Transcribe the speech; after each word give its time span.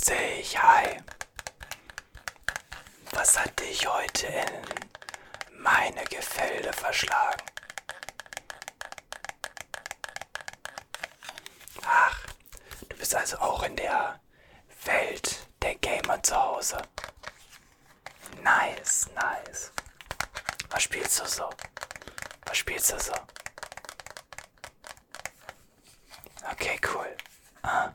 Grüß 0.00 0.16
dich, 0.16 0.62
hi. 0.62 0.96
Was 3.12 3.38
hat 3.38 3.58
dich 3.60 3.86
heute 3.86 4.26
in 4.28 5.60
meine 5.62 6.02
Gefilde 6.04 6.72
verschlagen? 6.72 7.42
Ach, 11.84 12.26
du 12.88 12.96
bist 12.96 13.14
also 13.14 13.36
auch 13.38 13.62
in 13.62 13.76
der 13.76 14.18
Welt 14.84 15.46
der 15.60 15.74
Gamer 15.76 16.22
zu 16.22 16.34
Hause. 16.34 16.80
Nice, 18.42 19.08
nice. 19.14 19.72
Was 20.70 20.82
spielst 20.84 21.20
du 21.20 21.26
so? 21.26 21.50
Was 22.46 22.56
spielst 22.56 22.92
du 22.92 22.98
so? 23.00 23.12
Okay, 26.52 26.80
cool. 26.94 27.16
Ah. 27.62 27.92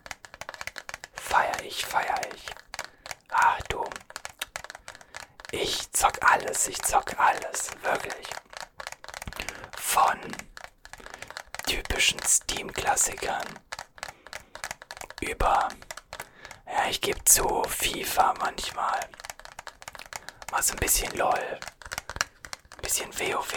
Feier 1.96 2.20
ich. 2.34 2.46
Ach 3.30 3.62
du. 3.70 3.82
Ich 5.52 5.90
zock 5.94 6.18
alles, 6.30 6.68
ich 6.68 6.82
zock 6.82 7.18
alles, 7.18 7.70
wirklich. 7.84 8.28
Von 9.78 10.20
typischen 11.66 12.22
Steam-Klassikern 12.22 13.48
über, 15.22 15.70
ja, 16.68 16.90
ich 16.90 17.00
gebe 17.00 17.24
zu, 17.24 17.64
FIFA 17.64 18.34
manchmal. 18.40 19.00
Mal 20.52 20.64
so 20.64 20.74
ein 20.74 20.80
bisschen 20.80 21.16
LOL, 21.18 21.60
ein 22.76 22.82
bisschen 22.82 23.18
WoW, 23.18 23.54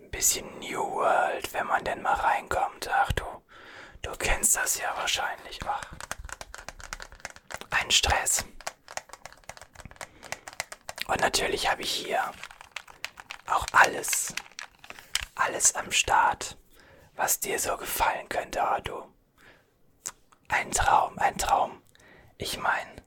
ein 0.00 0.10
bisschen 0.10 0.46
New 0.60 0.94
World, 0.94 1.52
wenn 1.52 1.66
man 1.66 1.84
denn 1.84 2.00
mal 2.00 2.14
reinkommt. 2.14 2.88
Ach 2.90 3.12
du, 3.12 3.26
du 4.00 4.12
kennst 4.12 4.56
das 4.56 4.78
ja 4.78 4.96
wahrscheinlich. 4.96 5.60
Ach, 5.66 5.95
ein 7.86 7.90
Stress. 7.92 8.44
Und 11.06 11.20
natürlich 11.20 11.70
habe 11.70 11.82
ich 11.82 11.92
hier 11.92 12.32
auch 13.46 13.64
alles, 13.70 14.34
alles 15.36 15.76
am 15.76 15.92
Start, 15.92 16.58
was 17.14 17.38
dir 17.38 17.60
so 17.60 17.76
gefallen 17.76 18.28
könnte, 18.28 18.60
du. 18.82 19.04
Ein 20.48 20.72
Traum, 20.72 21.16
ein 21.18 21.38
Traum. 21.38 21.80
Ich 22.38 22.58
meine, 22.58 23.04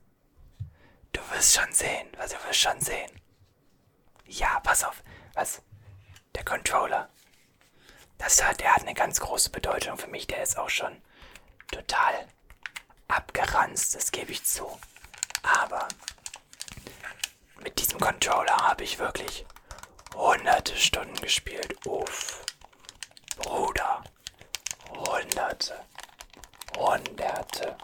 du 1.12 1.20
wirst 1.30 1.54
schon 1.56 1.72
sehen, 1.74 2.08
was 2.16 2.30
du 2.30 2.36
wirst 2.46 2.60
schon 2.60 2.80
sehen. 2.80 3.10
Ja, 4.24 4.60
pass 4.60 4.82
auf, 4.82 5.02
was? 5.34 5.60
Der 6.34 6.44
Controller. 6.44 7.10
Das 8.16 8.42
hat, 8.42 8.60
der 8.60 8.74
hat 8.74 8.82
eine 8.82 8.94
ganz 8.94 9.20
große 9.20 9.50
Bedeutung 9.50 9.98
für 9.98 10.08
mich. 10.08 10.26
Der 10.26 10.42
ist 10.42 10.56
auch 10.56 10.70
schon 10.70 11.02
total 11.70 12.26
abgeranzt, 13.10 13.94
das 13.94 14.10
gebe 14.10 14.32
ich 14.32 14.44
zu. 14.44 14.78
Aber 15.42 15.88
mit 17.62 17.78
diesem 17.78 17.98
Controller 18.00 18.56
habe 18.56 18.84
ich 18.84 18.98
wirklich 18.98 19.46
hunderte 20.14 20.76
Stunden 20.76 21.16
gespielt. 21.16 21.74
Uff. 21.86 22.44
Bruder. 23.36 24.02
Hunderte. 24.90 25.74
Hunderte. 26.76 27.76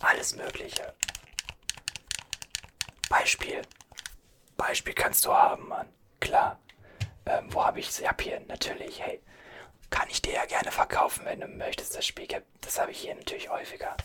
Alles 0.00 0.34
Mögliche. 0.34 0.94
Beispiel. 3.08 3.62
Beispiel 4.56 4.94
kannst 4.94 5.24
du 5.24 5.32
haben, 5.34 5.68
Mann. 5.68 5.92
Klar. 6.20 6.58
Ähm, 7.26 7.52
wo 7.52 7.64
habe 7.64 7.80
ich 7.80 7.88
es? 7.88 8.00
Ich 8.00 8.08
habe 8.08 8.22
hier 8.22 8.40
natürlich, 8.40 9.00
hey. 9.00 9.22
Kann 9.90 10.08
ich 10.08 10.22
dir 10.22 10.32
ja 10.34 10.46
gerne 10.46 10.70
verkaufen, 10.72 11.24
wenn 11.24 11.40
du 11.40 11.48
möchtest, 11.48 11.96
das 11.96 12.06
Spiel. 12.06 12.26
Das 12.60 12.78
habe 12.80 12.92
ich 12.92 13.00
hier 13.00 13.14
natürlich 13.14 13.48
häufiger. 13.50 13.96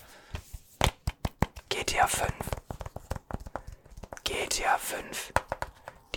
GTA 1.69 2.08
5. 2.08 2.33
GTA 4.23 4.77
5. 4.77 5.33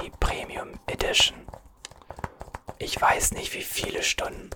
Die 0.03 0.11
Premium 0.21 0.79
Edition. 0.87 1.47
Ich 2.79 3.01
weiß 3.01 3.33
nicht, 3.33 3.53
wie 3.55 3.63
viele 3.63 4.03
Stunden 4.03 4.51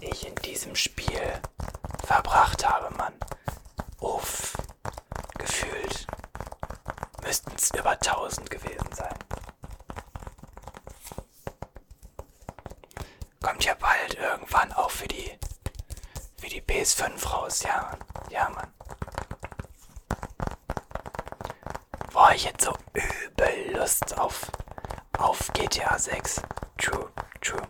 ich 0.00 0.26
in 0.26 0.34
diesem 0.36 0.74
Spiel 0.76 1.40
verbracht 2.06 2.66
habe, 2.68 2.94
Mann. 2.96 3.14
Uff. 4.00 4.56
Gefühlt 5.38 6.06
müssten 7.22 7.52
es 7.56 7.70
über 7.78 7.90
1000 7.92 8.50
gewesen 8.50 8.92
sein. 8.92 9.14
Ja 13.64 13.74
bald 13.74 14.14
irgendwann 14.14 14.72
auch 14.72 14.90
für 14.90 15.08
die 15.08 15.38
für 16.36 16.48
die 16.48 16.60
PS5 16.60 17.26
raus, 17.28 17.62
ja. 17.62 17.96
Ja, 18.30 18.48
Mann. 18.50 18.72
Boah, 22.12 22.32
ich 22.34 22.46
hätte 22.46 22.64
so 22.66 22.76
übel 22.92 23.72
Lust 23.76 24.16
auf, 24.18 24.50
auf 25.18 25.50
GTA 25.54 25.98
6. 25.98 26.42
True, 26.76 27.10
true. 27.40 27.62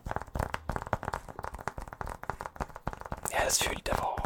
Ja, 3.31 3.44
das 3.44 3.59
fühle 3.59 3.81
ich 3.84 3.93
aber 3.93 4.09
auch. 4.09 4.19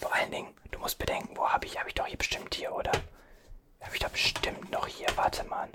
Vor 0.00 0.14
allen 0.14 0.30
Dingen, 0.30 0.54
du 0.70 0.78
musst 0.78 0.98
bedenken, 0.98 1.36
wo 1.36 1.48
habe 1.48 1.66
ich? 1.66 1.78
Habe 1.78 1.88
ich 1.88 1.94
doch 1.94 2.06
hier 2.06 2.18
bestimmt 2.18 2.54
hier, 2.54 2.72
oder? 2.74 2.92
Habe 3.82 3.94
ich 3.94 4.00
doch 4.00 4.10
bestimmt 4.10 4.70
noch 4.70 4.86
hier. 4.86 5.08
Warte 5.16 5.44
mal. 5.44 5.68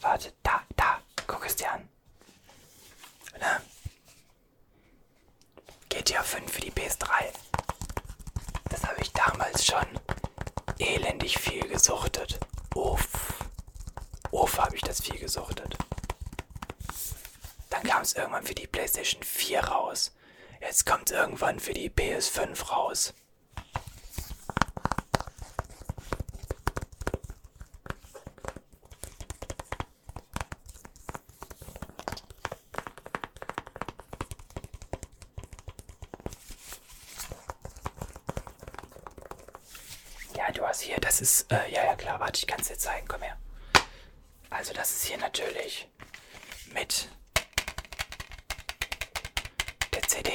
Warte, 0.00 0.32
da, 0.42 0.62
da. 0.76 0.98
Guck 1.26 1.46
es 1.46 1.56
dir 1.56 1.70
an. 1.72 1.88
Ne? 3.38 3.60
GTA 5.88 6.22
5 6.22 6.50
für 6.52 6.60
die 6.60 6.72
PS3. 6.72 7.06
Das 8.70 8.84
habe 8.84 9.00
ich 9.00 9.12
damals 9.12 9.64
schon 9.66 9.86
elendig 10.78 11.38
viel 11.38 11.66
gesuchtet. 11.68 12.38
Uff. 12.74 13.08
Uff, 14.30 14.58
habe 14.58 14.76
ich 14.76 14.82
das 14.82 15.02
viel 15.02 15.18
gesuchtet. 15.30 15.76
Dann 17.70 17.84
kam 17.84 18.02
es 18.02 18.14
irgendwann 18.14 18.42
für 18.42 18.54
die 18.54 18.66
PlayStation 18.66 19.22
4 19.22 19.60
raus. 19.60 20.12
Jetzt 20.60 20.84
kommt 20.86 21.12
irgendwann 21.12 21.60
für 21.60 21.72
die 21.72 21.88
PS5 21.88 22.66
raus. 22.68 23.14
Ja, 40.34 40.50
du 40.50 40.66
hast 40.66 40.80
hier, 40.80 40.96
das 40.96 41.20
ist, 41.20 41.52
äh, 41.52 41.70
ja, 41.70 41.84
ja, 41.84 41.94
klar, 41.94 42.18
warte, 42.18 42.40
ich 42.40 42.48
kann 42.48 42.60
es 42.60 42.66
dir 42.66 42.78
zeigen, 42.78 43.06
komm 43.06 43.22
her. 43.22 43.36
Also, 44.60 44.74
das 44.74 44.92
ist 44.92 45.04
hier 45.06 45.16
natürlich 45.16 45.88
mit 46.74 47.08
der 49.94 50.02
CD. 50.02 50.30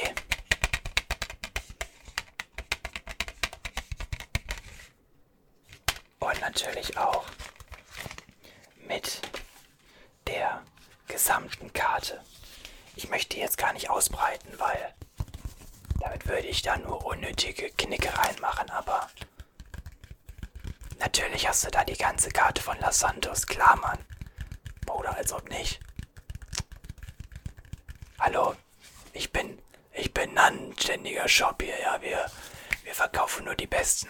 Und 6.18 6.40
natürlich 6.40 6.98
auch 6.98 7.24
mit 8.88 9.20
der 10.26 10.60
gesamten 11.06 11.72
Karte. 11.72 12.20
Ich 12.96 13.08
möchte 13.08 13.36
jetzt 13.38 13.58
gar 13.58 13.74
nicht 13.74 13.90
ausbreiten, 13.90 14.58
weil 14.58 14.92
damit 16.00 16.26
würde 16.26 16.48
ich 16.48 16.62
da 16.62 16.76
nur 16.78 17.06
unnötige 17.06 17.70
Knicke 17.70 18.12
reinmachen, 18.18 18.70
aber 18.70 19.08
natürlich 20.98 21.46
hast 21.46 21.64
du 21.64 21.70
da 21.70 21.84
die 21.84 21.96
ganze 21.96 22.30
Karte 22.30 22.60
von 22.60 22.76
Los 22.80 22.98
Santos, 22.98 23.46
klar, 23.46 23.76
Mann. 23.76 24.04
Bruder, 25.06 25.16
als 25.16 25.32
ob 25.32 25.48
nicht. 25.48 25.80
Hallo, 28.18 28.54
ich 29.12 29.30
bin, 29.32 29.58
ich 29.92 30.12
bin 30.12 30.36
ein 30.36 30.70
anständiger 30.70 31.28
Shop 31.28 31.62
hier, 31.62 31.78
ja, 31.80 32.00
wir, 32.02 32.26
wir 32.82 32.94
verkaufen 32.94 33.44
nur 33.44 33.54
die 33.54 33.66
besten. 33.66 34.08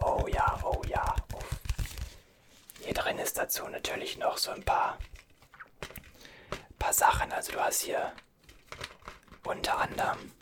Oh 0.00 0.26
ja, 0.28 0.58
oh 0.64 0.82
ja. 0.86 1.14
Oh. 1.34 1.40
Hier 2.82 2.94
drin 2.94 3.18
ist 3.18 3.36
dazu 3.36 3.68
natürlich 3.68 4.16
noch 4.16 4.38
so 4.38 4.52
ein 4.52 4.64
paar, 4.64 4.98
paar 6.78 6.92
Sachen. 6.92 7.30
Also 7.32 7.52
du 7.52 7.60
hast 7.60 7.82
hier 7.82 8.12
unter 9.48 9.78
anderem, 9.78 10.32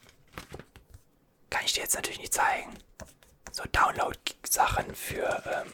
kann 1.48 1.64
ich 1.64 1.72
dir 1.72 1.82
jetzt 1.82 1.94
natürlich 1.94 2.18
nicht 2.18 2.34
zeigen, 2.34 2.76
so 3.52 3.62
Download-Sachen 3.70 4.94
für 4.94 5.42
ähm, 5.46 5.72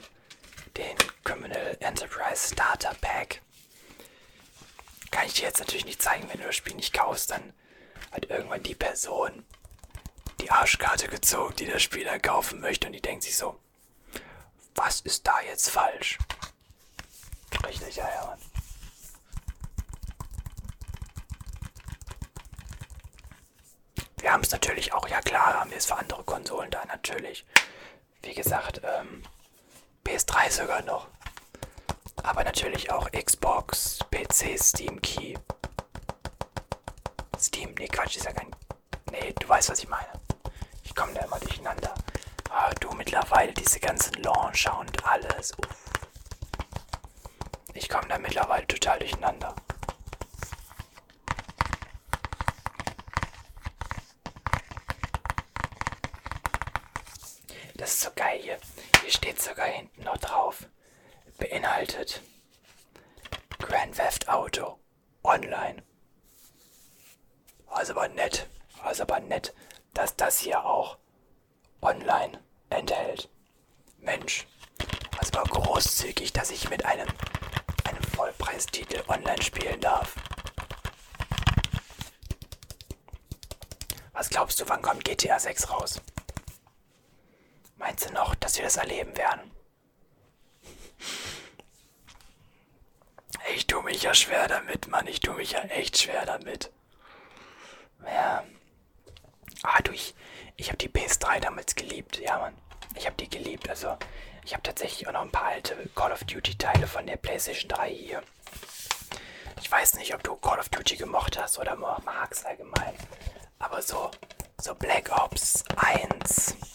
den 0.76 0.96
Criminal 1.24 1.76
Enterprise 1.80 2.52
Starter 2.52 2.94
Pack. 3.00 3.40
Kann 5.10 5.26
ich 5.26 5.34
dir 5.34 5.44
jetzt 5.44 5.58
natürlich 5.60 5.84
nicht 5.84 6.02
zeigen, 6.02 6.28
wenn 6.30 6.40
du 6.40 6.46
das 6.46 6.56
Spiel 6.56 6.74
nicht 6.74 6.92
kaufst, 6.92 7.30
dann 7.30 7.52
hat 8.10 8.26
irgendwann 8.26 8.62
die 8.62 8.74
Person 8.74 9.44
die 10.40 10.50
Arschkarte 10.50 11.08
gezogen, 11.08 11.56
die 11.56 11.66
das 11.66 11.82
Spiel 11.82 12.04
dann 12.04 12.20
kaufen 12.20 12.60
möchte 12.60 12.86
und 12.86 12.92
die 12.92 13.00
denkt 13.00 13.24
sich 13.24 13.36
so, 13.36 13.58
was 14.74 15.00
ist 15.00 15.26
da 15.26 15.40
jetzt 15.42 15.70
falsch? 15.70 16.18
Richtig, 17.66 17.96
ja, 17.96 18.08
ja, 18.08 18.26
Mann. 18.26 18.51
Wir 24.22 24.32
haben 24.32 24.42
es 24.42 24.52
natürlich 24.52 24.92
auch, 24.94 25.08
ja 25.08 25.20
klar, 25.20 25.54
haben 25.58 25.70
wir 25.70 25.78
es 25.78 25.86
für 25.86 25.96
andere 25.96 26.22
Konsolen 26.22 26.70
da 26.70 26.84
natürlich. 26.84 27.44
Wie 28.22 28.32
gesagt, 28.32 28.80
ähm, 28.84 29.24
PS3 30.04 30.48
sogar 30.48 30.80
noch. 30.82 31.08
Aber 32.22 32.44
natürlich 32.44 32.92
auch 32.92 33.10
Xbox, 33.10 33.98
PC, 34.12 34.56
Steam 34.62 35.02
Key. 35.02 35.34
Steam, 37.36 37.74
nee, 37.76 37.88
Quatsch, 37.88 38.16
ist 38.16 38.26
ja 38.26 38.32
kein. 38.32 38.48
Nee, 39.10 39.34
du 39.40 39.48
weißt, 39.48 39.70
was 39.70 39.80
ich 39.80 39.88
meine. 39.88 40.06
Ich 40.84 40.94
komme 40.94 41.12
da 41.14 41.22
immer 41.22 41.40
durcheinander. 41.40 41.92
Ah, 42.48 42.70
du 42.78 42.92
mittlerweile 42.92 43.52
diese 43.52 43.80
ganzen 43.80 44.14
Launcher 44.22 44.78
und 44.78 45.04
alles. 45.04 45.52
Uff. 45.58 45.90
Ich 47.74 47.88
komme 47.88 48.06
da 48.06 48.18
mittlerweile 48.18 48.66
total 48.68 49.00
durcheinander. 49.00 49.56
Das 57.82 57.94
ist 57.94 58.02
so 58.02 58.10
geil 58.14 58.38
hier. 58.40 58.58
Hier 59.00 59.10
steht 59.10 59.42
sogar 59.42 59.66
hinten 59.66 60.04
noch 60.04 60.16
drauf. 60.18 60.68
Beinhaltet 61.36 62.22
Grand 63.58 63.96
Theft 63.96 64.28
Auto 64.28 64.78
Online. 65.24 65.82
Also 67.66 67.94
aber 67.94 68.06
nett. 68.06 68.46
Also 68.84 69.02
aber 69.02 69.18
nett, 69.18 69.52
dass 69.94 70.14
das 70.14 70.38
hier 70.38 70.64
auch 70.64 70.96
online 71.80 72.38
enthält. 72.70 73.28
Mensch, 73.98 74.46
also 75.18 75.40
aber 75.40 75.50
großzügig, 75.50 76.32
dass 76.32 76.52
ich 76.52 76.70
mit 76.70 76.84
einem, 76.84 77.08
einem 77.82 78.02
Vollpreistitel 78.14 79.02
online 79.08 79.42
spielen 79.42 79.80
darf. 79.80 80.14
Was 84.12 84.30
glaubst 84.30 84.60
du, 84.60 84.68
wann 84.68 84.82
kommt 84.82 85.04
GTA 85.04 85.40
6 85.40 85.68
raus? 85.68 86.00
Meinst 87.92 88.08
du 88.08 88.14
noch, 88.14 88.34
dass 88.36 88.56
wir 88.56 88.64
das 88.64 88.78
erleben 88.78 89.14
werden? 89.18 89.50
Ich 93.54 93.66
tue 93.66 93.82
mich 93.82 94.02
ja 94.02 94.14
schwer 94.14 94.48
damit, 94.48 94.88
Mann. 94.88 95.06
Ich 95.06 95.20
tue 95.20 95.34
mich 95.34 95.52
ja 95.52 95.60
echt 95.64 95.98
schwer 95.98 96.24
damit. 96.24 96.70
Ja. 98.06 98.44
Ah, 99.62 99.82
du, 99.82 99.92
ich, 99.92 100.14
ich 100.56 100.68
habe 100.68 100.78
die 100.78 100.88
PS3 100.88 101.40
damals 101.40 101.74
geliebt. 101.74 102.18
Ja, 102.18 102.38
Mann. 102.38 102.56
Ich 102.94 103.04
habe 103.04 103.16
die 103.16 103.28
geliebt. 103.28 103.68
Also, 103.68 103.98
ich 104.42 104.54
habe 104.54 104.62
tatsächlich 104.62 105.06
auch 105.06 105.12
noch 105.12 105.20
ein 105.20 105.30
paar 105.30 105.48
alte 105.48 105.76
Call 105.94 106.12
of 106.12 106.24
Duty 106.24 106.56
Teile 106.56 106.86
von 106.86 107.06
der 107.06 107.18
PlayStation 107.18 107.68
3 107.68 107.90
hier. 107.90 108.22
Ich 109.60 109.70
weiß 109.70 109.96
nicht, 109.96 110.14
ob 110.14 110.22
du 110.22 110.34
Call 110.36 110.58
of 110.58 110.70
Duty 110.70 110.96
gemocht 110.96 111.38
hast 111.38 111.58
oder 111.58 111.76
magst 111.76 112.46
allgemein. 112.46 112.94
Aber 113.58 113.82
so, 113.82 114.10
so 114.56 114.74
Black 114.74 115.10
Ops 115.10 115.62
1. 115.76 116.71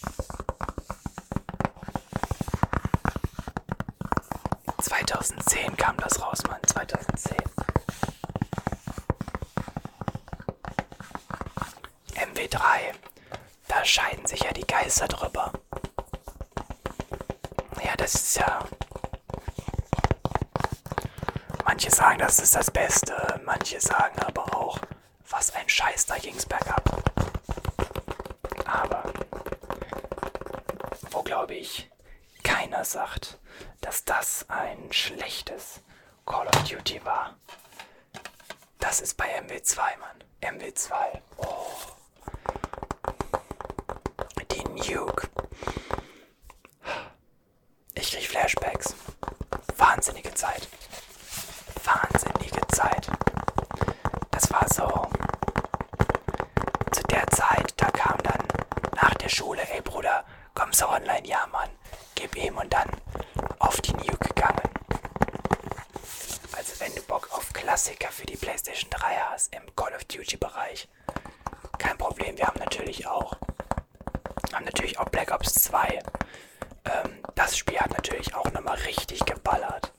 2010 5.20 5.76
kam 5.78 5.98
das 5.98 6.22
raus, 6.22 6.44
Mann. 6.48 6.62
2010. 6.68 7.38
MW3. 12.16 12.60
Da 13.68 13.84
scheiden 13.84 14.28
sich 14.28 14.42
ja 14.44 14.52
die 14.54 14.68
Geister 14.68 15.08
drüber. 15.08 15.52
Ja, 17.84 17.96
das 17.98 18.14
ist 18.14 18.38
ja. 18.38 18.60
Manche 21.66 21.90
sagen, 21.90 22.20
das 22.20 22.40
ist 22.40 22.56
das 22.56 22.70
Beste. 22.70 23.42
Manche 23.44 23.82
sagen 23.82 24.20
aber 24.20 24.56
auch, 24.56 24.80
was 25.30 25.54
ein 25.56 25.68
Scheiß, 25.68 26.06
da 26.06 26.18
ging's 26.18 26.46
bergab. 26.46 26.84
Aber, 28.66 29.04
wo 31.10 31.24
glaube 31.24 31.56
ich, 31.56 31.90
keiner 32.44 32.86
sagt, 32.86 33.40
dass 33.88 34.04
das 34.04 34.46
ein 34.50 34.92
schlechtes 34.92 35.80
Call 36.26 36.46
of 36.46 36.64
Duty 36.66 37.00
war. 37.06 37.38
Das 38.80 39.00
ist 39.00 39.16
bei 39.16 39.40
MW2, 39.40 39.78
Mann. 39.98 40.60
MW2. 40.60 40.94
Oh. 41.38 41.68
Die 44.52 44.92
Nuke. 44.92 45.30
Ich 47.94 48.12
krieg 48.12 48.28
Flashbacks. 48.28 48.94
Wahnsinnige 49.78 50.34
Zeit. 50.34 50.68
Wahnsinnige 51.86 52.68
Zeit. 52.68 53.08
Das 54.32 54.52
war 54.52 54.68
so. 54.68 55.10
Zu 56.92 57.04
der 57.04 57.26
Zeit, 57.28 57.74
da 57.78 57.90
kam 57.92 58.18
dann 58.22 58.48
nach 59.02 59.14
der 59.14 59.30
Schule, 59.30 59.62
ey 59.72 59.80
Bruder, 59.80 60.26
kommst 60.56 60.82
du 60.82 60.90
online? 60.90 61.26
Ja, 61.26 61.48
Mann. 61.54 61.70
Gib 62.16 62.36
ihm 62.36 62.58
und 62.58 62.74
dann 62.74 62.90
auf 63.68 63.82
die 63.82 63.92
Nuke 63.94 64.30
gegangen. 64.30 64.62
Also 66.56 66.80
wenn 66.80 66.96
du 66.96 67.02
Bock 67.04 67.30
auf 67.32 67.52
Klassiker 67.52 68.10
für 68.10 68.26
die 68.26 68.38
PlayStation 68.38 68.90
3 68.90 69.16
hast 69.30 69.54
im 69.54 69.76
Call 69.76 69.94
of 69.94 70.06
Duty 70.06 70.38
Bereich, 70.38 70.88
kein 71.78 71.98
Problem. 71.98 72.38
Wir 72.38 72.48
haben 72.48 72.60
natürlich 72.60 73.06
auch, 73.08 73.36
haben 74.54 74.66
natürlich 74.66 74.98
auch 75.00 75.10
Black 75.10 75.32
Ops 75.32 75.54
2. 75.56 76.00
Ähm, 76.86 77.22
das 77.36 77.58
Spiel 77.58 77.80
hat 77.80 77.92
natürlich 77.92 78.34
auch 78.34 78.50
nochmal 78.52 78.78
richtig 78.78 79.26
geballert. 79.26 79.92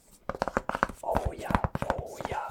Oh 1.03 1.33
ja, 1.37 1.51
oh 1.95 2.17
ja. 2.31 2.49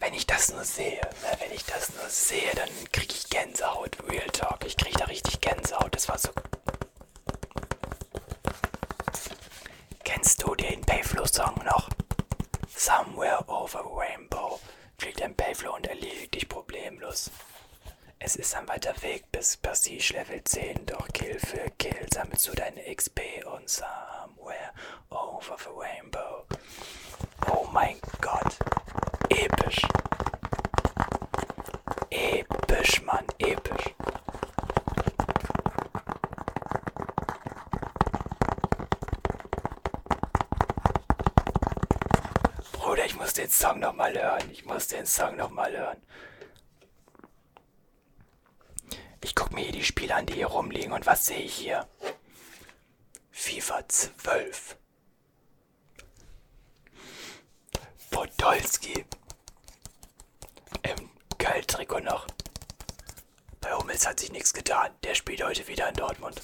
Wenn 0.00 0.14
ich 0.14 0.26
das 0.44 0.52
nur 0.52 0.64
sehe, 0.64 1.00
ne, 1.00 1.38
wenn 1.40 1.52
ich 1.52 1.64
das 1.64 1.90
nur 1.94 2.08
sehe, 2.10 2.50
dann 2.54 2.68
kriege 2.92 3.14
ich 3.14 3.30
Gänsehaut. 3.30 3.96
Real 4.10 4.26
Talk. 4.26 4.66
Ich 4.66 4.76
kriege 4.76 4.98
da 4.98 5.06
richtig 5.06 5.40
Gänsehaut. 5.40 5.94
Das 5.94 6.06
war 6.08 6.18
so. 6.18 6.28
Kennst 10.02 10.42
du 10.42 10.54
den 10.54 10.82
Payflow-Song 10.82 11.64
noch? 11.64 11.88
Somewhere 12.76 13.42
over 13.48 13.84
Rainbow 13.90 14.60
fliegt 14.98 15.22
ein 15.22 15.34
Payflow 15.34 15.76
und 15.76 15.86
erledigt 15.86 16.34
dich 16.34 16.46
problemlos. 16.46 17.30
Es 18.18 18.36
ist 18.36 18.54
ein 18.54 18.68
weiter 18.68 18.94
Weg 19.00 19.30
bis 19.32 19.56
Prestige 19.56 20.12
Level 20.12 20.44
10, 20.44 20.84
doch 20.86 21.08
Kill 21.14 21.38
sammelst 22.12 22.48
du 22.48 22.52
deine 22.52 22.82
XP 22.94 23.20
und 23.46 23.70
Somewhere 23.70 24.72
over 25.08 25.56
the 25.58 25.70
Rainbow. 25.74 26.44
Oh 27.50 27.66
mein 27.72 27.96
Gott. 28.20 28.58
Episch. 29.30 29.80
Episch, 32.10 33.02
Mann, 33.02 33.24
episch. 33.38 33.94
Bruder, 42.72 43.03
ich 43.14 43.20
muss 43.20 43.32
den 43.32 43.48
Song 43.48 43.78
nochmal 43.78 44.12
hören. 44.12 44.50
Ich 44.50 44.64
muss 44.64 44.88
den 44.88 45.06
Song 45.06 45.36
nochmal 45.36 45.70
hören. 45.70 46.02
Ich 49.22 49.36
guck 49.36 49.52
mir 49.52 49.60
hier 49.60 49.70
die 49.72 49.84
Spiele 49.84 50.16
an, 50.16 50.26
die 50.26 50.34
hier 50.34 50.48
rumliegen. 50.48 50.92
Und 50.92 51.06
was 51.06 51.24
sehe 51.26 51.38
ich 51.38 51.54
hier? 51.54 51.86
FIFA 53.30 53.88
12. 53.88 54.76
Podolski. 58.10 59.04
Im 60.82 61.10
Geldtrikot 61.38 62.00
noch. 62.00 62.26
Bei 63.60 63.72
Hummels 63.74 64.08
hat 64.08 64.18
sich 64.18 64.32
nichts 64.32 64.52
getan. 64.52 64.90
Der 65.04 65.14
spielt 65.14 65.44
heute 65.44 65.68
wieder 65.68 65.88
in 65.88 65.94
Dortmund. 65.94 66.42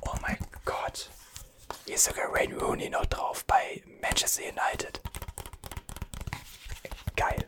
Oh 0.00 0.14
mein 0.22 0.38
Gott. 0.64 1.10
Hier 1.84 1.96
ist 1.96 2.04
sogar 2.04 2.32
Wayne 2.32 2.56
Rooney 2.56 2.88
noch 2.88 3.05
Manchester 4.36 4.42
United. 4.42 5.00
Geil. 7.16 7.46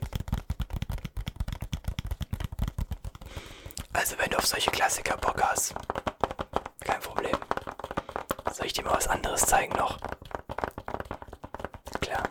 Also 3.92 4.18
wenn 4.18 4.30
du 4.30 4.38
auf 4.38 4.46
solche 4.46 4.70
Klassiker 4.70 5.16
Bock 5.16 5.42
hast, 5.42 5.74
kein 6.80 7.00
Problem. 7.00 7.36
Soll 8.52 8.66
ich 8.66 8.72
dir 8.72 8.84
mal 8.84 8.94
was 8.94 9.08
anderes 9.08 9.42
zeigen 9.42 9.74
noch? 9.76 9.98
Klar. 12.00 12.22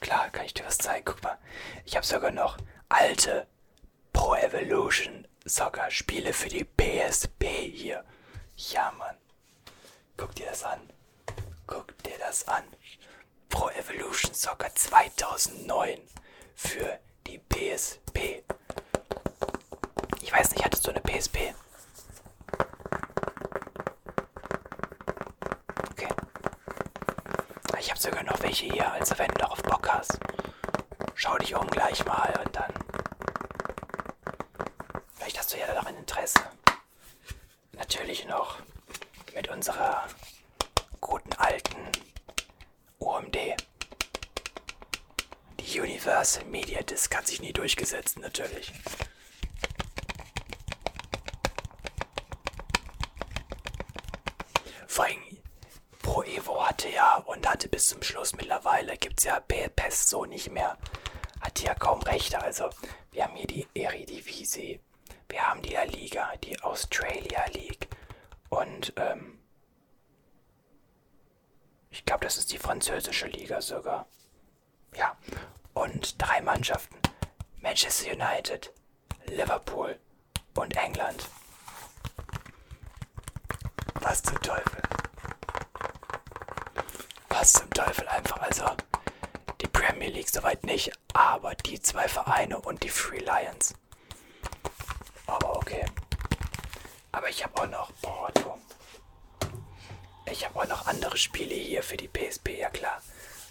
Klar, 0.00 0.30
kann 0.30 0.44
ich 0.44 0.54
dir 0.54 0.66
was 0.66 0.78
zeigen. 0.78 1.04
Guck 1.04 1.22
mal, 1.22 1.38
ich 1.84 1.96
habe 1.96 2.04
sogar 2.04 2.30
noch 2.30 2.58
alte 2.88 3.46
Pro 4.12 4.34
Evolution 4.34 5.26
Soccer 5.44 5.90
Spiele 5.90 6.32
für 6.32 6.48
die 6.48 6.64
PSP 6.64 7.70
hier. 7.72 8.04
Ja, 8.56 8.92
Mann. 8.98 9.16
Guck 10.16 10.34
dir 10.34 10.52
das 12.34 12.48
an. 12.48 12.64
Pro 13.48 13.68
Evolution 13.70 14.34
Soccer 14.34 14.74
2009 14.74 16.00
für 16.56 16.98
die 17.28 17.38
PSP. 17.38 18.42
Ich 20.20 20.32
weiß 20.32 20.50
nicht, 20.50 20.64
hattest 20.64 20.84
du 20.84 20.90
eine 20.90 21.00
PSP? 21.00 21.54
Okay. 25.92 26.08
Ich 27.78 27.90
habe 27.90 28.00
sogar 28.00 28.24
noch 28.24 28.42
welche 28.42 28.66
hier, 28.66 28.90
also 28.90 29.16
wenn 29.16 29.28
du 29.28 29.34
darauf 29.34 29.62
Bock 29.62 29.88
hast, 29.88 30.18
schau 31.14 31.38
dich 31.38 31.54
um 31.54 31.68
gleich 31.68 32.04
mal 32.04 32.34
und 32.44 32.56
dann. 32.56 32.72
Vielleicht 35.14 35.38
hast 35.38 35.52
du 35.54 35.58
ja 35.58 35.72
noch 35.72 35.86
ein 35.86 35.96
Interesse. 35.96 36.40
Natürlich 37.72 38.26
noch 38.26 38.58
mit 39.32 39.48
unserer 39.48 40.08
guten 41.00 41.32
alten 41.34 41.76
UMD. 43.04 43.36
Die 45.60 45.64
Universal 46.04 46.44
Media 46.44 46.82
Disc 46.82 47.16
hat 47.16 47.26
sich 47.26 47.40
nie 47.40 47.54
durchgesetzt, 47.54 48.18
natürlich. 48.18 48.70
Vor 54.86 55.06
allem 55.06 55.16
Pro 56.02 56.22
Evo 56.24 56.66
hatte 56.66 56.90
ja 56.90 57.16
und 57.16 57.48
hatte 57.48 57.68
bis 57.70 57.86
zum 57.86 58.02
Schluss 58.02 58.34
mittlerweile 58.34 58.98
gibt 58.98 59.20
es 59.20 59.24
ja 59.24 59.40
PES 59.40 60.10
so 60.10 60.26
nicht 60.26 60.50
mehr. 60.50 60.76
Hat 61.40 61.62
ja 61.62 61.74
kaum 61.74 62.02
Rechte. 62.02 62.38
Also 62.38 62.68
wir 63.10 63.24
haben 63.24 63.36
hier 63.36 63.46
die 63.46 63.66
Eredivisie, 63.72 64.80
wir 65.30 65.40
haben 65.40 65.62
die 65.62 65.72
La 65.72 65.84
Liga, 65.84 66.36
die 66.36 66.60
Australia 66.60 67.46
League 67.46 67.88
und 68.50 68.92
ähm, 68.96 69.38
ich 71.88 72.04
glaube, 72.04 72.24
das 72.24 72.36
ist 72.36 72.52
die 72.52 72.58
französische 72.58 73.26
Liga 73.26 73.62
sogar. 73.62 74.06
Ja, 74.94 75.16
und 75.74 76.20
drei 76.22 76.40
Mannschaften. 76.40 76.96
Manchester 77.60 78.12
United, 78.12 78.72
Liverpool 79.26 79.98
und 80.54 80.76
England. 80.76 81.28
Was 84.00 84.22
zum 84.22 84.40
Teufel? 84.42 84.82
Was 87.28 87.52
zum 87.54 87.70
Teufel 87.70 88.06
einfach, 88.08 88.40
also 88.40 88.64
die 89.60 89.66
Premier 89.66 90.10
League 90.10 90.28
soweit 90.28 90.62
nicht, 90.64 90.92
aber 91.12 91.54
die 91.54 91.80
zwei 91.80 92.06
Vereine 92.08 92.58
und 92.60 92.82
die 92.82 92.90
Free 92.90 93.20
Lions. 93.20 93.74
Aber 95.26 95.56
okay. 95.56 95.84
Aber 97.12 97.28
ich 97.28 97.42
habe 97.44 97.60
auch 97.62 97.68
noch, 97.68 97.90
du. 98.34 98.54
Ich 100.30 100.44
habe 100.44 100.60
auch 100.60 100.68
noch 100.68 100.86
andere 100.86 101.16
Spiele 101.16 101.54
hier 101.54 101.82
für 101.82 101.96
die 101.96 102.08
PSP, 102.08 102.58
ja 102.58 102.70
klar. 102.70 103.00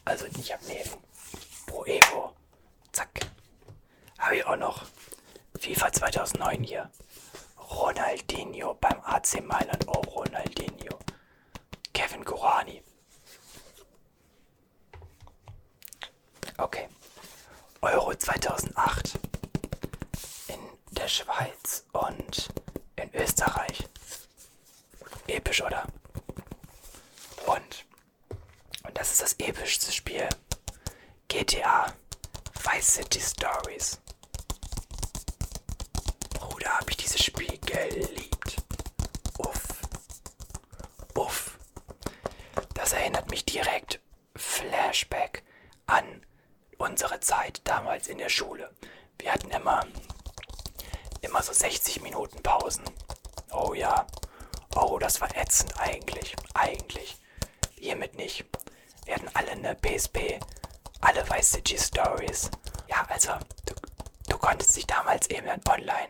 Also 0.06 0.26
ich 0.26 0.52
habe 0.52 0.64
neben 0.66 0.92
Pro 1.66 1.86
Evo, 1.86 2.34
zack, 2.92 3.20
habe 4.20 4.38
ich 4.38 4.46
auch 4.46 4.56
noch 4.58 4.86
FIFA 5.60 5.92
2009 5.92 6.64
hier. 6.64 6.90
Ronaldinho 7.58 8.76
beim 8.76 9.00
AC 9.04 9.42
Mailand, 9.44 9.88
oh 9.88 10.02
Ronaldinho. 10.02 11.00
Kevin 11.94 12.24
Gorani. 12.24 12.84
Okay. 16.58 16.88
Euro 17.82 18.14
2008 18.16 19.20
in 20.48 20.60
der 20.92 21.08
Schweiz 21.08 21.86
und 21.92 22.50
in 22.96 23.14
Österreich. 23.14 23.88
Episch, 25.28 25.62
oder? 25.62 25.84
Und, 27.46 27.86
und 28.86 28.98
das 28.98 29.12
ist 29.12 29.22
das 29.22 29.34
epischste 29.40 29.92
Spiel. 29.92 30.30
GTA 31.46 31.94
Vice 32.64 32.88
City 32.88 33.20
Stories. 33.20 34.00
Bruder, 36.40 36.70
habe 36.80 36.90
ich 36.90 36.96
dieses 36.96 37.22
Spiel 37.22 37.60
geliebt. 37.66 38.64
Uff. 39.40 39.82
Uff. 41.16 41.60
Das 42.76 42.94
erinnert 42.94 43.30
mich 43.30 43.44
direkt 43.44 44.00
Flashback 44.38 45.44
an 45.86 46.26
unsere 46.78 47.20
Zeit 47.20 47.60
damals 47.66 48.08
in 48.08 48.20
der 48.20 48.30
Schule. 48.30 48.74
Wir 49.20 49.34
hatten 49.34 49.50
immer, 49.52 49.86
immer 51.20 51.44
so 51.44 51.52
60 51.52 52.02
Minuten 52.04 52.42
Pausen. 52.42 52.86
Oh 53.52 53.74
ja. 53.74 54.08
Oh, 54.76 54.98
das 54.98 55.20
war 55.20 55.36
ätzend 55.36 55.78
eigentlich. 55.78 56.38
Eigentlich. 56.54 57.18
Hiermit 57.76 58.16
nicht. 58.16 58.46
Wir 59.04 59.16
hatten 59.16 59.30
alle 59.34 59.52
eine 59.52 59.76
PSP. 59.76 60.40
Alle 61.04 61.24
Vice 61.30 61.52
City 61.52 61.78
Stories. 61.78 62.50
Ja, 62.88 63.06
also, 63.10 63.32
du, 63.66 63.74
du 64.30 64.38
konntest 64.38 64.76
dich 64.76 64.88
damals 64.88 65.30
eben 65.30 65.48
dann 65.48 65.62
online 65.70 66.10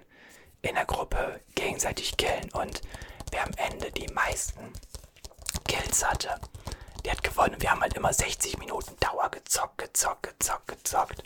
in 0.61 0.75
der 0.75 0.85
Gruppe 0.85 1.41
gegenseitig 1.55 2.15
killen 2.17 2.51
und 2.53 2.81
wer 3.31 3.43
am 3.43 3.51
Ende 3.57 3.91
die 3.91 4.07
meisten 4.13 4.71
Kills 5.67 6.07
hatte, 6.07 6.39
der 7.03 7.13
hat 7.13 7.23
gewonnen. 7.23 7.55
Wir 7.59 7.71
haben 7.71 7.81
halt 7.81 7.95
immer 7.95 8.13
60 8.13 8.57
Minuten 8.59 8.95
Dauer 8.99 9.29
gezockt, 9.29 9.77
gezockt, 9.79 10.23
gezockt, 10.23 10.67
gezockt. 10.67 11.23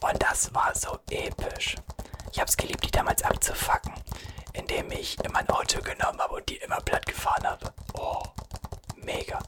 Und 0.00 0.22
das 0.22 0.54
war 0.54 0.74
so 0.74 0.98
episch. 1.10 1.76
Ich 2.32 2.40
hab's 2.40 2.56
geliebt, 2.56 2.84
die 2.84 2.90
damals 2.90 3.22
abzufacken, 3.22 3.94
indem 4.52 4.90
ich 4.92 5.18
immer 5.24 5.38
ein 5.40 5.48
Auto 5.50 5.80
genommen 5.82 6.20
habe 6.20 6.34
und 6.36 6.48
die 6.48 6.56
immer 6.56 6.80
platt 6.80 7.04
gefahren 7.06 7.46
habe. 7.46 7.72
Oh, 7.94 8.22
mega. 8.96 9.38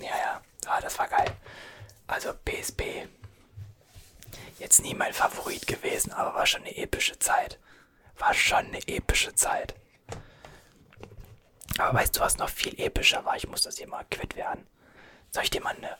Ja, 0.00 0.16
ja, 0.16 0.40
ah, 0.66 0.80
das 0.80 0.98
war 0.98 1.08
geil. 1.08 1.36
Also 2.18 2.34
PSP. 2.34 3.06
Jetzt 4.58 4.82
nie 4.82 4.92
mein 4.92 5.12
Favorit 5.12 5.68
gewesen, 5.68 6.10
aber 6.12 6.34
war 6.34 6.46
schon 6.46 6.62
eine 6.62 6.76
epische 6.76 7.16
Zeit. 7.20 7.60
War 8.16 8.34
schon 8.34 8.66
eine 8.66 8.88
epische 8.88 9.36
Zeit. 9.36 9.76
Aber 11.78 11.96
weißt 11.96 12.16
du, 12.16 12.20
was 12.20 12.36
noch 12.38 12.48
viel 12.48 12.76
epischer 12.80 13.24
war? 13.24 13.36
Ich 13.36 13.46
muss 13.46 13.62
das 13.62 13.78
hier 13.78 13.86
mal 13.86 14.04
quitt 14.10 14.34
werden. 14.34 14.66
Soll 15.30 15.44
ich 15.44 15.50
dir 15.50 15.60
mal 15.60 15.76
eine 15.76 15.96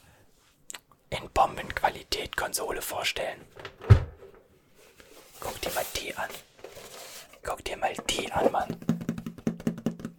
in 1.10 1.30
Bombenqualität 1.30 2.37
Konsole 2.37 2.82
vorstellen? 2.82 3.40
Guck 5.38 5.60
dir 5.60 5.70
mal 5.70 5.87
die 5.94 6.16
an. 6.16 6.30
Guck 7.44 7.64
dir 7.64 7.76
mal 7.76 7.94
die 8.10 8.32
an, 8.32 8.50
Mann. 8.50 8.76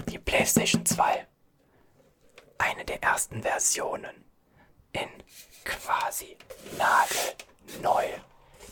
Die 0.08 0.18
PlayStation 0.18 0.86
2. 0.86 1.28
Eine 2.58 2.86
der 2.86 3.04
ersten 3.04 3.44
Versionen. 3.44 4.24
In 4.94 5.10
quasi 5.64 6.38
nagelneu. 6.78 8.08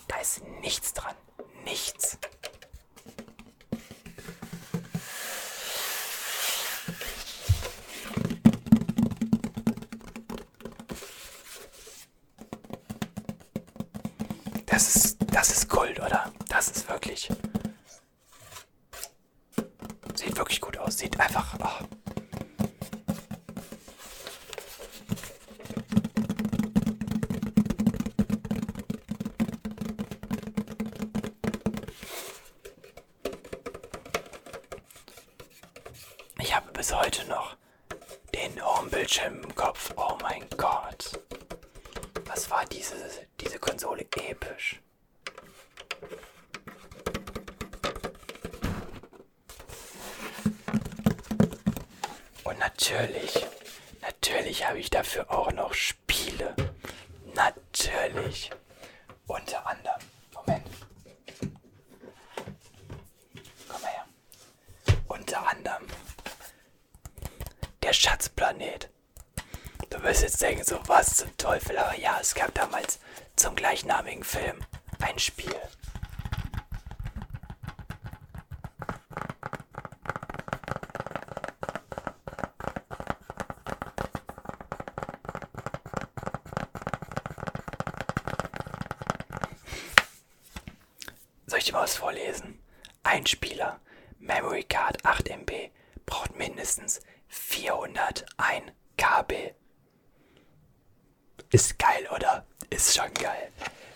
Da 0.08 0.18
ist 0.20 0.44
nichts 0.62 0.94
dran. 0.94 1.16
Nichts. 1.64 2.18
Das 14.66 14.96
ist, 14.96 15.18
das 15.32 15.50
ist 15.50 15.70
Gold, 15.70 16.00
oder? 16.00 16.32
Das 16.50 16.70
ist 16.70 16.88
wirklich. 16.90 17.30
Sieht 20.16 20.38
wirklich 20.38 20.62
gut 20.62 20.78
aus. 20.78 20.98
Sieht 20.98 21.20
einfach. 21.20 21.56
Oh. 21.60 21.86
Ich 36.40 36.56
habe 36.56 36.72
bis 36.72 36.94
heute 36.94 37.26
noch 37.28 37.56
den 38.34 38.64
Homebildschirm 38.64 39.42
im 39.44 39.56
Kopf. 39.56 39.94
Oh 39.96 40.18
mein 40.22 40.46
Gott. 40.58 41.20
Was 42.38 42.52
war 42.52 42.66
diese, 42.68 42.94
diese 43.42 43.58
Konsole 43.58 44.06
episch? 44.16 44.80
Und 52.44 52.60
natürlich, 52.60 53.44
natürlich 54.04 54.68
habe 54.68 54.78
ich 54.78 54.92
dafür 54.92 55.32
auch 55.32 55.52
noch 55.52 55.74
Spiele. 55.74 56.56
Natürlich. 57.34 58.52
Unter 59.26 59.66
anderem. 59.66 60.02
Moment. 60.36 60.68
Komm 63.68 63.82
mal 63.82 63.90
her. 63.90 64.06
Unter 65.08 65.48
anderem 65.48 65.88
der 67.82 67.94
Schatzplanet 67.94 68.92
wirst 70.08 70.22
jetzt 70.22 70.42
denken, 70.42 70.64
so 70.64 70.80
was 70.88 71.18
zum 71.18 71.36
Teufel, 71.36 71.78
aber 71.78 71.98
ja, 71.98 72.18
es 72.22 72.34
gab 72.34 72.54
damals 72.54 73.00
zum 73.36 73.56
gleichnamigen 73.56 74.24
Film 74.24 74.58
ein 75.02 75.20
Spiel. 75.20 75.54
Soll 91.48 91.60
ich 91.60 91.66
dir 91.66 91.74
mal 91.74 91.84
was 91.84 91.98
vorlesen? 91.98 92.62
Ein 93.04 93.26
Spieler, 93.26 93.82
Memory 94.20 94.64
Card 94.64 95.04
8 95.04 95.28
MB, 95.28 95.52
braucht 96.06 96.34
mindestens 96.38 97.02
401 97.28 98.72
KB 98.96 99.57
ist 101.50 101.80
geil, 101.80 102.08
oder? 102.14 102.46
Ist 102.70 102.96
schon 102.96 103.14
geil. 103.14 103.52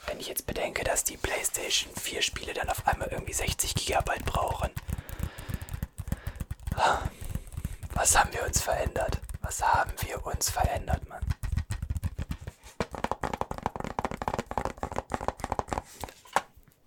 Wenn 0.08 0.20
ich 0.20 0.27
jetzt 0.27 0.46
bedenke, 0.48 0.84
dass 0.84 1.03
die 1.03 1.17
PlayStation 1.17 1.93
4 1.96 2.22
Spiele 2.22 2.53
dann 2.53 2.70
auf 2.70 2.88
einmal 2.88 3.10
irgendwie 3.10 3.34
60 3.34 3.75
GB 3.75 4.20
brauchen. 4.25 4.72
Was 7.93 8.17
haben 8.17 8.34
wir 8.34 8.43
uns 8.43 8.62
verändert? 8.62 9.20
Was 9.41 9.62
haben 9.62 9.91
wir 10.01 10.25
uns 10.25 10.50
verändert, 10.50 11.08
Mann? 11.08 11.25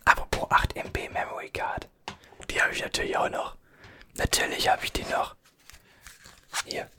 Apropos 0.04 0.50
8 0.50 0.76
MB 0.76 1.11
Memory 1.12 1.50
Card. 1.50 1.88
Die 2.50 2.61
habe 2.61 2.73
ich 2.73 2.83
natürlich 2.83 3.16
auch 3.16 3.28
noch. 3.28 3.56
Natürlich 4.14 4.68
habe 4.68 4.85
ich 4.85 4.92
die 4.92 5.04
noch. 5.04 5.37
Hier. 6.64 6.90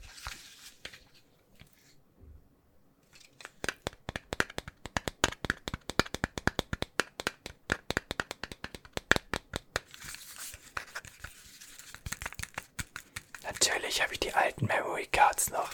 Natürlich 13.42 14.02
habe 14.02 14.12
ich 14.12 14.20
die 14.20 14.34
alten 14.56 14.66
Memory 14.66 15.06
Cards 15.06 15.50
noch. 15.50 15.70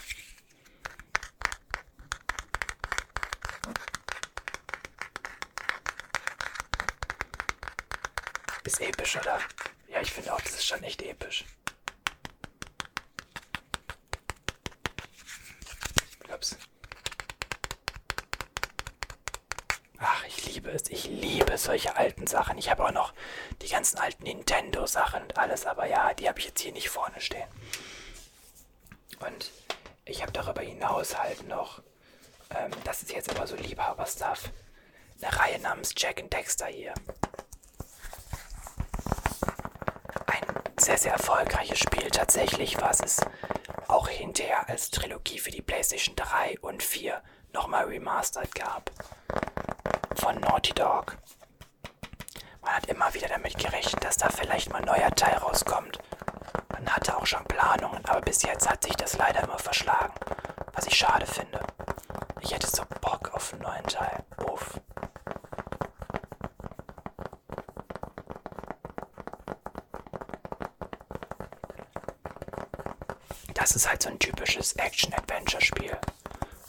Ist 8.65 8.81
episch, 8.81 9.17
oder? 9.17 9.39
Ja, 9.89 10.01
ich 10.01 10.13
finde 10.13 10.33
auch, 10.33 10.41
das 10.41 10.55
ist 10.55 10.67
schon 10.67 10.83
echt 10.83 11.03
episch. 11.03 11.45
Ups. 16.33 16.57
Ach, 19.99 20.25
ich 20.27 20.47
liebe 20.47 20.71
es. 20.71 20.89
Ich 20.89 21.05
liebe 21.05 21.59
solche 21.59 21.97
alten 21.97 22.27
Sachen. 22.27 22.57
Ich 22.57 22.71
habe 22.71 22.85
auch 22.85 22.93
noch 22.93 23.13
die 23.61 23.69
ganzen 23.69 23.99
alten 23.99 24.23
Nintendo-Sachen 24.23 25.23
und 25.23 25.37
alles, 25.37 25.67
aber 25.67 25.87
ja, 25.87 26.15
die 26.15 26.29
habe 26.29 26.39
ich 26.39 26.47
jetzt 26.47 26.61
hier 26.61 26.73
nicht 26.73 26.89
vorne 26.89 27.21
stehen. 27.21 27.49
Und 29.27 29.51
ich 30.05 30.23
habe 30.23 30.33
darüber 30.33 30.63
hinaus 30.63 31.17
halt 31.19 31.47
noch, 31.49 31.83
ähm, 32.51 32.71
das 32.85 33.03
ist 33.03 33.13
jetzt 33.13 33.31
aber 33.31 33.47
so 33.47 33.57
Liebhaber-Stuff, 33.57 34.51
eine 35.21 35.39
Reihe 35.39 35.59
namens 35.61 35.95
Jack 35.97 36.21
and 36.21 36.33
Dexter 36.33 36.67
hier. 36.67 36.93
Ein 40.27 40.45
sehr, 40.79 40.99
sehr 40.99 41.13
erfolgreiches 41.13 41.79
Spiel. 41.79 42.11
Tatsächlich 42.11 42.81
war 42.81 42.91
es 42.91 43.21
auch 43.89 44.09
hinterher 44.09 44.69
als 44.69 44.91
Trilogie 44.91 45.39
für 45.39 45.51
die 45.51 45.63
PlayStation 45.63 46.17
3 46.17 46.59
und 46.61 46.83
4 46.83 47.23
nochmal 47.53 47.85
remastered 47.85 48.55
gab. 48.55 48.91
Von 50.17 50.41
Naughty 50.41 50.73
Dog. 50.73 51.17
Man 52.63 52.75
hat 52.75 52.87
immer 52.87 53.13
wieder 53.15 53.29
damit 53.29 53.59
gerechnet, 53.59 54.03
dass 54.05 54.17
da 54.17 54.29
vielleicht 54.31 54.71
mal 54.71 54.79
ein 54.79 54.85
neuer 54.85 55.11
Teil 55.11 55.37
rauskommt. 55.37 55.99
Man 56.85 56.97
hatte 56.97 57.17
auch 57.17 57.27
schon 57.27 57.45
Planungen, 57.45 58.05
aber 58.07 58.21
bis 58.21 58.43
jetzt 58.43 58.69
hat 58.69 58.83
sich 58.83 58.95
das 58.97 59.17
leider 59.17 59.43
immer 59.45 59.59
verschlagen. 59.59 60.13
Was 60.73 60.87
ich 60.87 60.95
schade 60.95 61.27
finde. 61.27 61.61
Ich 62.41 62.53
hätte 62.53 62.67
so 62.67 62.83
Bock 63.01 63.33
auf 63.35 63.53
einen 63.53 63.63
neuen 63.63 63.85
Teil. 63.87 64.25
Uff. 64.51 64.81
Das 73.55 73.77
ist 73.77 73.89
halt 73.89 74.03
so 74.03 74.09
ein 74.11 74.19
typisches 74.19 74.73
Action-Adventure-Spiel. 74.75 75.97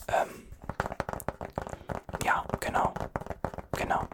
Ähm, 0.10 0.48
ja, 2.24 2.44
genau. 2.60 2.94
Genau. 3.72 4.08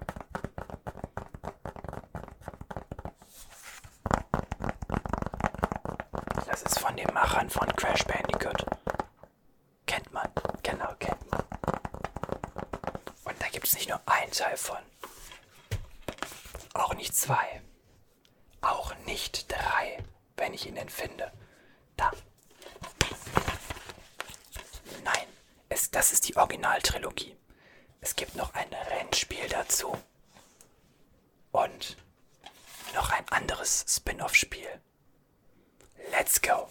Das 6.48 6.62
ist 6.64 6.80
von 6.80 6.96
den 6.96 7.14
Machern 7.14 7.50
von 7.50 7.68
Crash 7.76 8.06
Bandicoot. 8.06 8.66
Kennt 9.86 10.12
man. 10.14 10.28
Genau, 10.64 10.94
kennt 11.00 11.32
man. 11.32 11.42
Und 13.26 13.42
da 13.42 13.48
gibt 13.52 13.68
es 13.68 13.74
nicht 14.40 14.48
nur 14.48 14.48
einen 14.48 14.58
Teil 14.58 14.58
von. 14.58 14.78
Auch 16.74 16.94
nicht 16.94 17.16
zwei. 17.16 17.62
Auch 18.62 18.96
nicht 19.06 19.52
drei, 19.52 20.04
wenn 20.38 20.54
ich 20.54 20.68
ihn 20.68 20.76
denn 20.76 20.90
finde. 20.90 21.32
Da. 21.98 22.12
Nein, 25.04 25.28
es, 25.70 25.92
das 25.92 26.12
ist 26.12 26.28
die 26.28 26.38
Originaltrilogie. 26.38 27.36
Es 28.02 28.16
gibt 28.16 28.36
noch 28.36 28.54
ein 28.54 28.72
Rennspiel 28.74 29.48
dazu. 29.50 29.98
Und 31.52 31.98
noch 32.94 33.12
ein 33.12 33.28
anderes 33.30 33.86
Spin-off-Spiel. 33.88 34.82
Let's 36.12 36.42
go. 36.42 36.70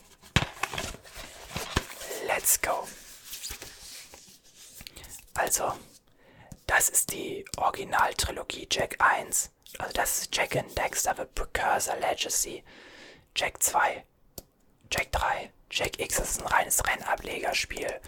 Let's 2.27 2.61
go. 2.61 2.87
Also, 5.35 5.73
das 6.79 6.89
ist 6.91 7.11
die 7.11 7.45
Originaltrilogie 7.57 8.69
Jack 8.71 8.95
1. 9.01 9.51
Also 9.79 9.93
das 9.95 10.21
ist 10.21 10.37
Jack 10.37 10.55
and 10.55 10.79
Dexter 10.79 11.13
The 11.17 11.25
Precursor 11.25 11.97
Legacy. 11.97 12.63
Jack 13.35 13.61
2. 13.61 14.05
Jack 14.89 15.11
3. 15.11 15.51
Jack 15.73 15.99
X 15.99 16.21
ist 16.21 16.41
ein 16.41 16.47
reines 16.47 16.81
Rennablegerspiel. 16.87 18.01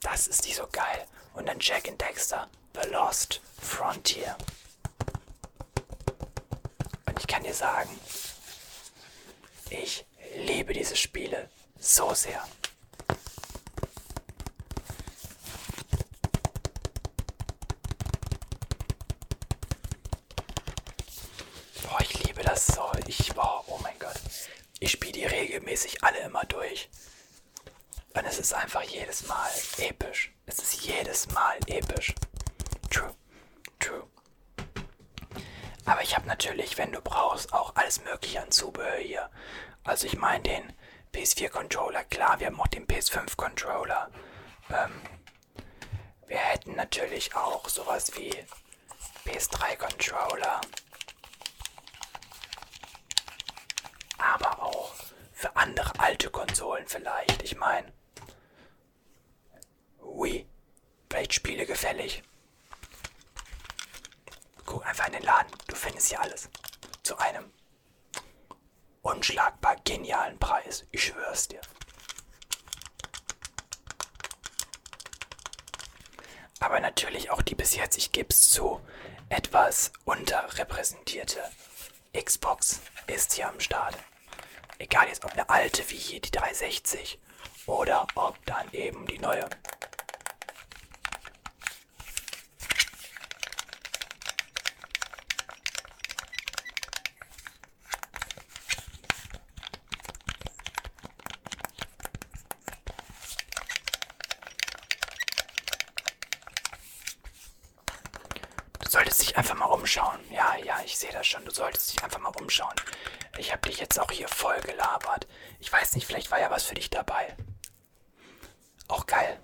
Das 0.00 0.26
ist 0.26 0.42
nicht 0.44 0.56
so 0.56 0.66
geil. 0.72 1.06
Und 1.34 1.46
dann 1.46 1.58
Jack 1.60 1.86
and 1.86 2.00
Dexter 2.00 2.48
The 2.80 2.88
Lost 2.88 3.42
Frontier. 3.60 4.38
Und 7.04 7.18
ich 7.18 7.26
kann 7.26 7.42
dir 7.42 7.52
sagen, 7.52 7.90
ich 9.68 10.06
liebe 10.34 10.72
diese 10.72 10.96
Spiele 10.96 11.50
so 11.78 12.14
sehr. 12.14 12.42
Boah, 21.92 22.00
ich 22.00 22.24
liebe 22.24 22.42
das 22.42 22.66
so. 22.68 22.82
Ich, 23.18 23.34
boah, 23.34 23.62
oh 23.66 23.78
mein 23.82 23.98
Gott. 23.98 24.18
Ich 24.80 24.92
spiele 24.92 25.12
die 25.12 25.26
regelmäßig 25.26 26.02
alle 26.02 26.18
immer 26.20 26.44
durch. 26.44 26.88
Und 28.14 28.24
es 28.24 28.38
ist 28.38 28.54
einfach 28.54 28.82
jedes 28.82 29.26
Mal 29.26 29.50
episch. 29.78 30.32
Es 30.46 30.58
ist 30.58 30.82
jedes 30.86 31.30
Mal 31.30 31.58
episch. 31.66 32.14
True. 32.90 33.14
True. 33.78 34.06
Aber 35.84 36.02
ich 36.02 36.16
habe 36.16 36.26
natürlich, 36.26 36.78
wenn 36.78 36.92
du 36.92 37.02
brauchst, 37.02 37.52
auch 37.52 37.76
alles 37.76 38.02
mögliche 38.02 38.40
an 38.40 38.50
Zubehör 38.50 38.96
hier. 38.96 39.30
Also 39.84 40.06
ich 40.06 40.16
meine 40.16 40.42
den 40.42 40.72
PS4-Controller, 41.12 42.04
klar, 42.04 42.40
wir 42.40 42.46
haben 42.46 42.60
auch 42.60 42.68
den 42.68 42.86
PS5-Controller. 42.86 44.10
Ähm, 44.70 45.02
wir 46.28 46.38
hätten 46.38 46.76
natürlich 46.76 47.34
auch 47.36 47.68
sowas 47.68 48.12
wie 48.16 48.32
PS3-Controller. 49.26 50.60
Aber 54.18 54.62
auch 54.62 54.94
für 55.32 55.54
andere 55.56 55.91
alte 56.02 56.30
Konsolen 56.30 56.86
vielleicht. 56.88 57.42
Ich 57.42 57.56
meine, 57.56 57.92
Wii, 60.00 60.46
vielleicht 61.08 61.32
Spiele 61.32 61.64
gefällig. 61.64 62.22
Guck 64.66 64.84
einfach 64.84 65.06
in 65.06 65.12
den 65.12 65.22
Laden, 65.22 65.52
du 65.68 65.76
findest 65.76 66.08
hier 66.08 66.20
alles. 66.20 66.50
Zu 67.04 67.16
einem 67.18 67.52
unschlagbar 69.02 69.76
genialen 69.84 70.38
Preis. 70.38 70.84
Ich 70.90 71.04
schwör's 71.04 71.48
dir. 71.48 71.60
Aber 76.58 76.80
natürlich 76.80 77.30
auch 77.30 77.42
die 77.42 77.54
bis 77.54 77.74
jetzt, 77.74 77.96
ich 77.96 78.12
geb's 78.12 78.50
zu, 78.50 78.80
etwas 79.28 79.92
unterrepräsentierte 80.04 81.42
Xbox 82.12 82.80
ist 83.06 83.32
hier 83.32 83.48
am 83.48 83.58
Start. 83.60 83.96
Egal 84.82 85.06
jetzt 85.06 85.24
ob 85.24 85.32
eine 85.32 85.48
alte 85.48 85.88
wie 85.90 85.96
hier 85.96 86.20
die 86.20 86.32
360 86.32 87.20
oder 87.66 88.04
ob 88.16 88.44
dann 88.46 88.68
eben 88.72 89.06
die 89.06 89.20
neue. 89.20 89.48
solltest 108.88 109.22
dich 109.22 109.36
einfach 109.38 109.54
mal 109.54 109.66
umschauen. 109.66 110.20
Ja, 110.30 110.54
ja, 110.56 110.80
ich 110.84 110.98
sehe 110.98 111.10
das 111.12 111.26
schon. 111.26 111.44
Du 111.44 111.50
solltest 111.50 111.92
dich 111.92 112.02
einfach 112.04 112.18
mal 112.18 112.32
umschauen. 112.38 112.74
Ich 113.38 113.52
habe 113.52 113.68
dich 113.68 113.78
jetzt 113.80 113.98
auch 113.98 114.10
hier 114.10 114.28
voll 114.28 114.60
gelabert. 114.60 115.26
Ich 115.58 115.72
weiß 115.72 115.94
nicht, 115.94 116.06
vielleicht 116.06 116.30
war 116.30 116.40
ja 116.40 116.50
was 116.50 116.64
für 116.64 116.74
dich 116.74 116.90
dabei. 116.90 117.34
Auch 118.88 119.06
geil. 119.06 119.38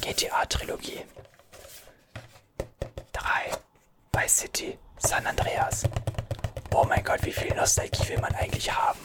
GTA-Trilogie. 0.00 1.04
3. 3.12 3.50
Vice 4.12 4.38
City. 4.38 4.78
San 4.98 5.26
Andreas. 5.26 5.84
Oh 6.74 6.84
mein 6.84 7.02
Gott, 7.04 7.24
wie 7.24 7.32
viel 7.32 7.54
Nostalgie 7.54 8.08
will 8.08 8.20
man 8.20 8.34
eigentlich 8.34 8.72
haben? 8.72 8.98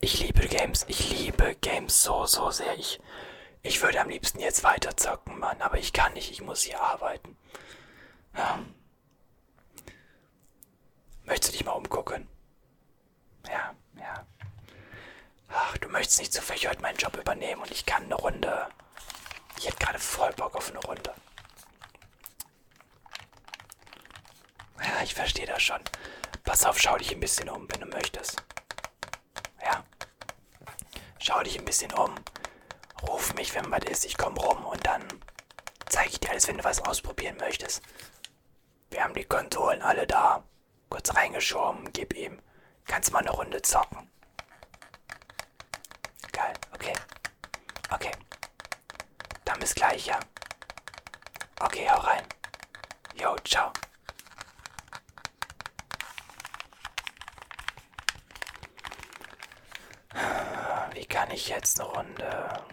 Ich 0.00 0.20
liebe 0.20 0.46
Games. 0.46 0.84
Ich 0.88 1.10
liebe 1.10 1.56
Games 1.60 2.02
so, 2.02 2.26
so 2.26 2.50
sehr. 2.50 2.78
Ich, 2.78 3.00
ich 3.66 3.82
würde 3.82 4.00
am 4.00 4.08
liebsten 4.08 4.38
jetzt 4.38 4.62
weiter 4.64 4.96
zocken, 4.96 5.38
Mann. 5.38 5.60
Aber 5.60 5.78
ich 5.78 5.92
kann 5.92 6.12
nicht. 6.12 6.30
Ich 6.30 6.40
muss 6.40 6.62
hier 6.62 6.80
arbeiten. 6.80 7.36
Ja. 8.36 8.58
Möchtest 11.24 11.52
du 11.52 11.58
dich 11.58 11.66
mal 11.66 11.72
umgucken? 11.72 12.28
Ja, 13.48 13.74
ja. 13.98 14.26
Ach, 15.48 15.76
du 15.78 15.88
möchtest 15.88 16.20
nicht 16.20 16.32
zufällig 16.32 16.68
heute 16.68 16.82
meinen 16.82 16.96
Job 16.98 17.16
übernehmen 17.16 17.62
und 17.62 17.70
ich 17.70 17.86
kann 17.86 18.04
eine 18.04 18.14
Runde. 18.14 18.68
Ich 19.58 19.66
hätte 19.66 19.78
gerade 19.78 19.98
voll 19.98 20.32
Bock 20.34 20.54
auf 20.54 20.70
eine 20.70 20.80
Runde. 20.80 21.14
Ja, 24.80 25.02
ich 25.02 25.14
verstehe 25.14 25.46
das 25.46 25.62
schon. 25.62 25.80
Pass 26.44 26.64
auf, 26.64 26.78
schau 26.78 26.96
dich 26.96 27.12
ein 27.12 27.20
bisschen 27.20 27.48
um, 27.48 27.66
wenn 27.70 27.80
du 27.80 27.86
möchtest. 27.86 28.42
Ja. 29.64 29.84
Schau 31.18 31.42
dich 31.42 31.58
ein 31.58 31.64
bisschen 31.64 31.92
um. 31.94 32.14
Ruf 33.02 33.34
mich, 33.34 33.54
wenn 33.54 33.70
was 33.70 33.84
ist. 33.84 34.04
Ich 34.04 34.16
komm 34.16 34.36
rum 34.36 34.64
und 34.64 34.86
dann 34.86 35.02
zeige 35.88 36.10
ich 36.10 36.20
dir 36.20 36.30
alles, 36.30 36.48
wenn 36.48 36.58
du 36.58 36.64
was 36.64 36.80
ausprobieren 36.84 37.36
möchtest. 37.38 37.82
Wir 38.90 39.02
haben 39.04 39.14
die 39.14 39.24
Konsolen 39.24 39.82
alle 39.82 40.06
da. 40.06 40.44
Kurz 40.88 41.14
reingeschoben, 41.14 41.92
gib 41.92 42.14
ihm. 42.14 42.40
Kannst 42.86 43.12
mal 43.12 43.18
eine 43.20 43.30
Runde 43.30 43.60
zocken. 43.62 44.10
Geil, 46.32 46.54
okay. 46.72 46.92
Okay. 47.90 48.12
Dann 49.44 49.58
bis 49.60 49.74
gleich, 49.74 50.06
ja. 50.06 50.20
Okay, 51.60 51.88
hau 51.90 51.98
rein. 52.00 52.24
Jo, 53.14 53.36
ciao. 53.44 53.72
Wie 60.92 61.06
kann 61.06 61.30
ich 61.30 61.48
jetzt 61.48 61.80
eine 61.80 61.88
Runde 61.90 62.64